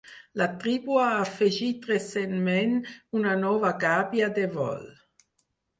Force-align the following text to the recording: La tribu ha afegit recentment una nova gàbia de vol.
La 0.41 0.45
tribu 0.61 0.95
ha 1.01 1.09
afegit 1.17 1.85
recentment 1.91 2.75
una 3.21 3.39
nova 3.47 3.75
gàbia 3.87 4.35
de 4.41 4.51
vol. 4.59 4.87